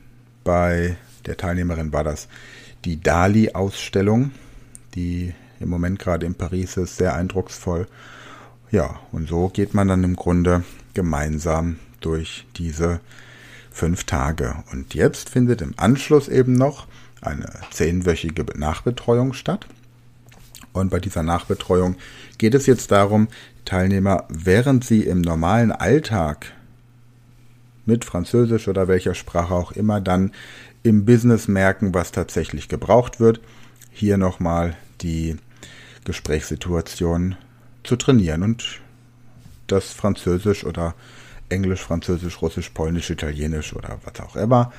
bei 0.43 0.97
der 1.27 1.37
Teilnehmerin 1.37 1.93
war 1.93 2.03
das 2.03 2.27
die 2.85 3.01
Dali-Ausstellung, 3.01 4.31
die 4.95 5.33
im 5.59 5.69
Moment 5.69 5.99
gerade 5.99 6.25
in 6.25 6.35
Paris 6.35 6.77
ist, 6.77 6.97
sehr 6.97 7.13
eindrucksvoll. 7.13 7.87
Ja, 8.71 8.99
und 9.11 9.29
so 9.29 9.49
geht 9.49 9.73
man 9.73 9.87
dann 9.87 10.03
im 10.03 10.15
Grunde 10.15 10.63
gemeinsam 10.93 11.77
durch 11.99 12.45
diese 12.57 12.99
fünf 13.71 14.05
Tage. 14.05 14.63
Und 14.71 14.93
jetzt 14.93 15.29
findet 15.29 15.61
im 15.61 15.73
Anschluss 15.77 16.27
eben 16.27 16.53
noch 16.53 16.87
eine 17.21 17.49
zehnwöchige 17.71 18.45
Nachbetreuung 18.57 19.33
statt. 19.33 19.67
Und 20.73 20.89
bei 20.89 20.99
dieser 20.99 21.23
Nachbetreuung 21.23 21.95
geht 22.37 22.53
es 22.53 22.65
jetzt 22.65 22.91
darum, 22.91 23.27
Teilnehmer, 23.65 24.25
während 24.29 24.83
sie 24.83 25.03
im 25.03 25.21
normalen 25.21 25.71
Alltag 25.71 26.53
mit 27.85 28.05
Französisch 28.05 28.67
oder 28.67 28.87
welcher 28.87 29.15
Sprache 29.15 29.53
auch 29.53 29.71
immer 29.71 30.01
dann 30.01 30.31
im 30.83 31.05
Business 31.05 31.47
merken, 31.47 31.93
was 31.93 32.11
tatsächlich 32.11 32.69
gebraucht 32.69 33.19
wird, 33.19 33.41
hier 33.91 34.17
nochmal 34.17 34.75
die 35.01 35.37
Gesprächssituation 36.05 37.35
zu 37.83 37.95
trainieren 37.95 38.43
und 38.43 38.81
das 39.67 39.91
Französisch 39.91 40.65
oder 40.65 40.95
Englisch, 41.49 41.81
Französisch, 41.81 42.41
Russisch, 42.41 42.69
Polnisch, 42.69 43.09
Italienisch 43.09 43.73
oder 43.73 43.99
was 44.03 44.19
auch 44.25 44.35
immer 44.35 44.71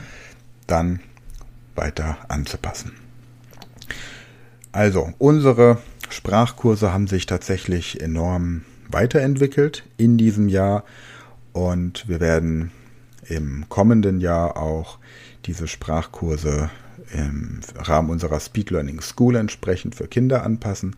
dann 0.67 1.01
weiter 1.75 2.19
anzupassen. 2.29 2.93
Also, 4.73 5.13
unsere 5.19 5.79
Sprachkurse 6.11 6.93
haben 6.93 7.07
sich 7.07 7.27
tatsächlich 7.27 8.01
enorm 8.01 8.63
weiterentwickelt 8.89 9.85
in 9.97 10.17
diesem 10.19 10.49
Jahr 10.49 10.85
und 11.53 12.09
wir 12.09 12.21
werden 12.21 12.71
im 13.27 13.69
kommenden 13.69 14.21
Jahr 14.21 14.57
auch 14.57 14.99
diese 15.49 15.67
Sprachkurse 15.67 16.71
im 17.13 17.61
Rahmen 17.77 18.11
unserer 18.11 18.39
Speed 18.39 18.71
Learning 18.71 19.01
School 19.01 19.35
entsprechend 19.35 19.95
für 19.95 20.07
Kinder 20.07 20.45
anpassen, 20.45 20.95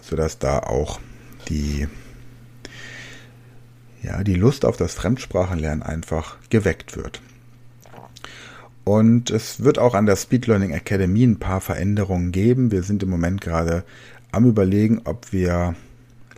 sodass 0.00 0.38
da 0.38 0.60
auch 0.60 1.00
die 1.48 1.88
ja, 4.02 4.22
die 4.24 4.34
Lust 4.34 4.64
auf 4.64 4.76
das 4.76 4.94
Fremdsprachenlernen 4.94 5.82
einfach 5.82 6.36
geweckt 6.50 6.96
wird. 6.96 7.22
Und 8.84 9.30
es 9.30 9.62
wird 9.62 9.78
auch 9.78 9.94
an 9.94 10.06
der 10.06 10.16
Speed 10.16 10.48
Learning 10.48 10.72
Academy 10.72 11.22
ein 11.22 11.38
paar 11.38 11.60
Veränderungen 11.60 12.32
geben. 12.32 12.72
Wir 12.72 12.82
sind 12.82 13.02
im 13.04 13.10
Moment 13.10 13.40
gerade 13.40 13.84
am 14.32 14.44
Überlegen, 14.44 15.02
ob 15.04 15.32
wir 15.32 15.76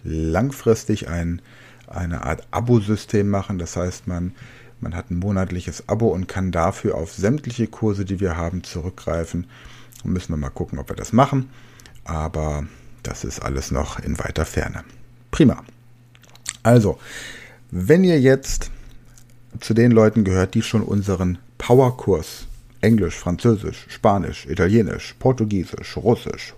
langfristig 0.03 1.09
ein, 1.09 1.41
eine 1.87 2.25
Art 2.25 2.47
Abo-System 2.51 3.31
machen. 3.31 3.59
Das 3.59 3.77
heißt, 3.77 4.07
man, 4.07 4.35
man 4.81 4.95
hat 4.95 5.11
ein 5.11 5.19
monatliches 5.19 5.89
Abo 5.89 6.09
und 6.09 6.29
kann 6.29 6.53
dafür 6.53 6.97
auf 6.97 7.13
sämtliche 7.13 7.67
Kurse, 7.67 8.05
die 8.05 8.21
wir 8.21 8.37
haben, 8.37 8.65
zurückgreifen. 8.65 9.47
Und 10.05 10.13
müssen 10.13 10.33
wir 10.33 10.37
mal 10.37 10.51
gucken, 10.51 10.79
ob 10.79 10.91
wir 10.91 10.97
das 10.97 11.13
machen. 11.13 11.51
Aber 12.05 12.67
das 13.03 13.25
ist 13.25 13.41
alles 13.41 13.71
noch 13.71 13.99
in 13.99 14.19
weiter 14.19 14.45
Ferne. 14.45 14.85
Prima. 15.31 15.65
Also, 16.63 16.99
wenn 17.71 18.05
ihr 18.05 18.21
jetzt 18.21 18.71
zu 19.61 19.75
den 19.75 19.91
Leuten 19.91 20.25
gehört, 20.25 20.55
die 20.55 20.63
schon 20.63 20.83
unseren 20.83 21.39
Powerkurs 21.59 22.47
Englisch, 22.81 23.17
Französisch, 23.17 23.87
Spanisch, 23.89 24.47
Italienisch, 24.47 25.15
Portugiesisch, 25.19 25.97
Russisch, 25.97 26.55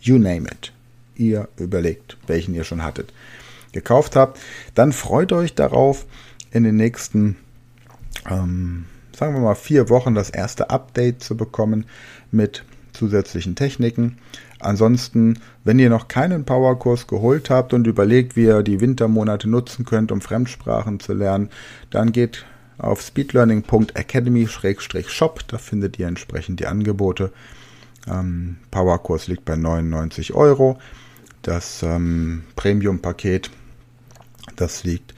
you 0.00 0.18
name 0.18 0.48
it, 0.48 0.72
ihr 1.14 1.48
überlegt, 1.56 2.16
welchen 2.26 2.54
ihr 2.54 2.64
schon 2.64 2.82
hattet, 2.82 3.12
gekauft 3.72 4.16
habt, 4.16 4.38
dann 4.74 4.92
freut 4.92 5.32
euch 5.32 5.54
darauf, 5.54 6.06
in 6.50 6.64
den 6.64 6.76
nächsten, 6.76 7.36
ähm, 8.28 8.86
sagen 9.16 9.34
wir 9.34 9.40
mal, 9.40 9.54
vier 9.54 9.88
Wochen 9.88 10.14
das 10.14 10.28
erste 10.30 10.70
Update 10.70 11.22
zu 11.22 11.36
bekommen 11.36 11.86
mit 12.30 12.64
zusätzlichen 12.92 13.54
Techniken. 13.54 14.18
Ansonsten, 14.60 15.38
wenn 15.64 15.78
ihr 15.78 15.90
noch 15.90 16.08
keinen 16.08 16.44
Powerkurs 16.44 17.06
geholt 17.06 17.48
habt 17.48 17.72
und 17.72 17.86
überlegt, 17.86 18.34
wie 18.34 18.46
ihr 18.46 18.64
die 18.64 18.80
Wintermonate 18.80 19.48
nutzen 19.48 19.84
könnt, 19.84 20.10
um 20.10 20.20
Fremdsprachen 20.20 20.98
zu 20.98 21.14
lernen, 21.14 21.50
dann 21.90 22.10
geht 22.12 22.44
auf 22.76 23.00
speedlearning.academy-shop. 23.02 25.46
Da 25.46 25.58
findet 25.58 25.96
ihr 25.98 26.08
entsprechend 26.08 26.58
die 26.60 26.66
Angebote. 26.66 27.30
Ähm, 28.08 28.56
Powerkurs 28.70 29.26
liegt 29.28 29.44
bei 29.44 29.56
99 29.56 30.32
Euro. 30.34 30.78
Das 31.42 31.84
ähm, 31.84 32.44
Premium-Paket, 32.56 33.50
das 34.56 34.82
liegt 34.84 35.14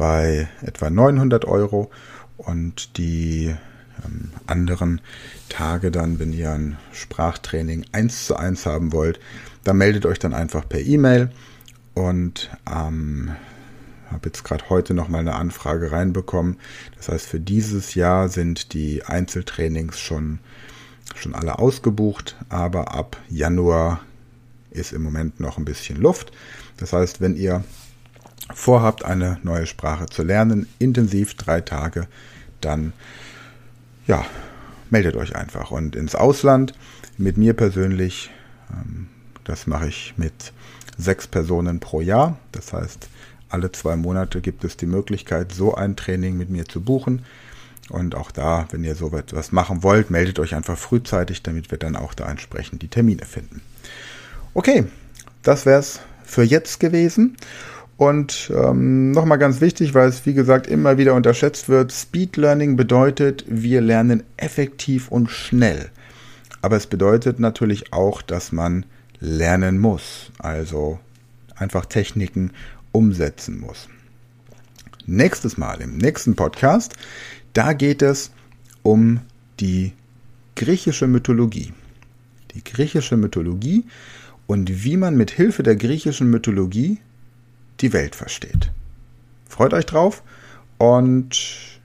bei 0.00 0.48
etwa 0.62 0.88
900 0.88 1.44
Euro. 1.44 1.90
Und 2.38 2.96
die 2.96 3.54
ähm, 4.02 4.30
anderen 4.46 5.02
Tage 5.50 5.90
dann, 5.90 6.18
wenn 6.18 6.32
ihr 6.32 6.52
ein 6.52 6.78
Sprachtraining 6.90 7.84
eins 7.92 8.24
zu 8.24 8.34
eins 8.34 8.64
haben 8.64 8.92
wollt, 8.92 9.20
dann 9.62 9.76
meldet 9.76 10.06
euch 10.06 10.18
dann 10.18 10.32
einfach 10.32 10.66
per 10.66 10.80
E-Mail 10.80 11.28
und 11.92 12.48
ähm, 12.66 13.32
habe 14.10 14.28
jetzt 14.28 14.42
gerade 14.42 14.70
heute 14.70 14.94
noch 14.94 15.08
mal 15.08 15.18
eine 15.18 15.34
Anfrage 15.34 15.92
reinbekommen. 15.92 16.56
Das 16.96 17.10
heißt, 17.10 17.26
für 17.26 17.40
dieses 17.40 17.94
Jahr 17.94 18.30
sind 18.30 18.72
die 18.72 19.04
Einzeltrainings 19.04 20.00
schon 20.00 20.38
schon 21.14 21.34
alle 21.34 21.58
ausgebucht, 21.58 22.36
aber 22.48 22.94
ab 22.94 23.18
Januar 23.28 24.00
ist 24.70 24.94
im 24.94 25.02
Moment 25.02 25.40
noch 25.40 25.58
ein 25.58 25.66
bisschen 25.66 26.00
Luft. 26.00 26.32
Das 26.78 26.94
heißt, 26.94 27.20
wenn 27.20 27.36
ihr 27.36 27.64
vorhabt, 28.54 29.04
eine 29.04 29.38
neue 29.42 29.66
Sprache 29.66 30.06
zu 30.06 30.22
lernen, 30.22 30.66
intensiv 30.78 31.34
drei 31.34 31.60
Tage, 31.60 32.06
dann 32.60 32.92
ja, 34.06 34.24
meldet 34.90 35.16
euch 35.16 35.36
einfach. 35.36 35.70
Und 35.70 35.96
ins 35.96 36.14
Ausland 36.14 36.74
mit 37.16 37.36
mir 37.36 37.54
persönlich, 37.54 38.30
ähm, 38.70 39.08
das 39.44 39.66
mache 39.66 39.88
ich 39.88 40.14
mit 40.16 40.52
sechs 40.98 41.26
Personen 41.26 41.80
pro 41.80 42.00
Jahr. 42.00 42.38
Das 42.52 42.72
heißt, 42.72 43.08
alle 43.48 43.72
zwei 43.72 43.96
Monate 43.96 44.40
gibt 44.40 44.64
es 44.64 44.76
die 44.76 44.86
Möglichkeit, 44.86 45.52
so 45.52 45.74
ein 45.74 45.96
Training 45.96 46.36
mit 46.36 46.50
mir 46.50 46.66
zu 46.66 46.80
buchen. 46.80 47.24
Und 47.88 48.14
auch 48.14 48.30
da, 48.30 48.68
wenn 48.70 48.84
ihr 48.84 48.94
so 48.94 49.10
etwas 49.16 49.50
machen 49.50 49.82
wollt, 49.82 50.10
meldet 50.10 50.38
euch 50.38 50.54
einfach 50.54 50.78
frühzeitig, 50.78 51.42
damit 51.42 51.72
wir 51.72 51.78
dann 51.78 51.96
auch 51.96 52.14
da 52.14 52.30
entsprechend 52.30 52.82
die 52.82 52.88
Termine 52.88 53.24
finden. 53.24 53.62
Okay, 54.54 54.84
das 55.42 55.66
wäre 55.66 55.80
es 55.80 56.00
für 56.24 56.42
jetzt 56.42 56.78
gewesen. 56.78 57.36
Und 58.00 58.50
ähm, 58.56 59.10
nochmal 59.10 59.36
ganz 59.36 59.60
wichtig, 59.60 59.92
weil 59.92 60.08
es 60.08 60.24
wie 60.24 60.32
gesagt 60.32 60.66
immer 60.66 60.96
wieder 60.96 61.12
unterschätzt 61.12 61.68
wird, 61.68 61.92
Speed 61.92 62.38
Learning 62.38 62.74
bedeutet, 62.74 63.44
wir 63.46 63.82
lernen 63.82 64.22
effektiv 64.38 65.08
und 65.08 65.28
schnell. 65.30 65.90
Aber 66.62 66.78
es 66.78 66.86
bedeutet 66.86 67.40
natürlich 67.40 67.92
auch, 67.92 68.22
dass 68.22 68.52
man 68.52 68.86
lernen 69.18 69.78
muss, 69.78 70.32
also 70.38 70.98
einfach 71.56 71.84
Techniken 71.84 72.52
umsetzen 72.90 73.60
muss. 73.60 73.90
Nächstes 75.04 75.58
Mal 75.58 75.82
im 75.82 75.98
nächsten 75.98 76.36
Podcast, 76.36 76.94
da 77.52 77.74
geht 77.74 78.00
es 78.00 78.30
um 78.82 79.20
die 79.60 79.92
griechische 80.56 81.06
Mythologie. 81.06 81.74
die 82.54 82.64
griechische 82.64 83.18
Mythologie 83.18 83.84
und 84.46 84.84
wie 84.84 84.96
man 84.96 85.18
mit 85.18 85.30
Hilfe 85.30 85.62
der 85.62 85.76
griechischen 85.76 86.30
Mythologie 86.30 86.98
die 87.80 87.92
Welt 87.92 88.14
versteht. 88.14 88.70
Freut 89.48 89.74
euch 89.74 89.86
drauf 89.86 90.22
und 90.78 91.80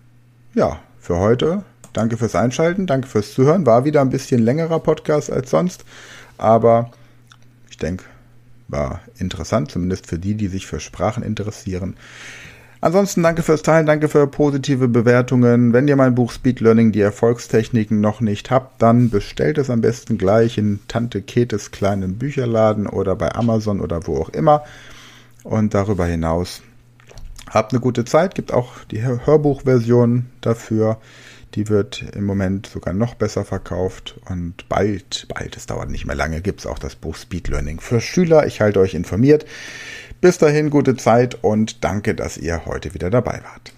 ja, 0.54 0.80
für 1.00 1.18
heute 1.18 1.64
danke 1.94 2.18
fürs 2.18 2.36
Einschalten, 2.36 2.88
danke 2.88 3.08
fürs 3.08 3.34
Zuhören. 3.34 3.66
War 3.66 3.86
wieder 3.86 4.02
ein 4.02 4.10
bisschen 4.10 4.42
längerer 4.42 4.80
Podcast 4.80 5.32
als 5.32 5.50
sonst, 5.50 5.86
aber 6.38 6.92
ich 7.70 7.78
denke, 7.78 8.04
war 8.68 9.02
interessant, 9.18 9.72
zumindest 9.72 10.08
für 10.08 10.20
die, 10.20 10.36
die 10.36 10.48
sich 10.48 10.66
für 10.66 10.80
Sprachen 10.80 11.24
interessieren. 11.24 11.96
Ansonsten 12.82 13.24
danke 13.24 13.42
fürs 13.42 13.64
Teilen, 13.64 13.86
danke 13.86 14.10
für 14.10 14.28
positive 14.28 14.88
Bewertungen. 14.88 15.74
Wenn 15.74 15.88
ihr 15.88 15.96
mein 15.96 16.14
Buch 16.14 16.32
Speed 16.32 16.60
Learning, 16.60 16.92
die 16.92 17.02
Erfolgstechniken 17.02 18.00
noch 18.00 18.22
nicht 18.22 18.52
habt, 18.52 18.82
dann 18.82 19.10
bestellt 19.10 19.58
es 19.58 19.70
am 19.70 19.82
besten 19.82 20.18
gleich 20.18 20.58
in 20.58 20.80
Tante 20.88 21.22
Ketes 21.22 21.72
kleinen 21.72 22.18
Bücherladen 22.18 22.86
oder 22.86 23.16
bei 23.16 23.34
Amazon 23.34 23.82
oder 23.82 24.06
wo 24.06 24.18
auch 24.18 24.30
immer. 24.30 24.64
Und 25.46 25.76
darüber 25.76 26.08
hinaus 26.08 26.64
habt 27.48 27.72
eine 27.72 27.80
gute 27.80 28.04
Zeit. 28.04 28.34
Gibt 28.34 28.52
auch 28.52 28.84
die 28.86 29.04
Hörbuchversion 29.04 30.26
dafür. 30.42 30.98
Die 31.54 31.70
wird 31.70 32.04
im 32.16 32.26
Moment 32.26 32.66
sogar 32.66 32.96
noch 32.96 33.14
besser 33.14 33.46
verkauft 33.46 34.20
und 34.28 34.68
bald, 34.68 35.28
bald, 35.30 35.56
es 35.56 35.68
dauert 35.68 35.90
nicht 35.92 36.06
mehr 36.06 36.16
lange, 36.16 36.42
gibt 36.42 36.62
es 36.62 36.66
auch 36.66 36.80
das 36.80 36.96
Buch 36.96 37.16
Speed 37.16 37.48
Learning 37.48 37.80
für 37.80 38.02
Schüler. 38.02 38.48
Ich 38.48 38.60
halte 38.60 38.80
euch 38.80 38.96
informiert. 38.96 39.46
Bis 40.20 40.40
dahin 40.40 40.72
gute 40.72 40.98
Zeit 40.98 41.44
und 41.44 41.84
danke, 41.84 42.16
dass 42.16 42.38
ihr 42.38 42.66
heute 42.66 42.96
wieder 42.96 43.12
dabei 43.12 43.42
wart. 43.44 43.75